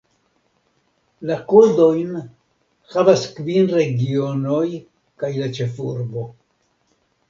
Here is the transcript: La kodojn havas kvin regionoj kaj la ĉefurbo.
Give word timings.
La 1.31 1.37
kodojn 1.51 2.17
havas 2.95 3.29
kvin 3.37 3.73
regionoj 3.77 4.67
kaj 5.23 5.35
la 5.41 5.55
ĉefurbo. 5.61 6.31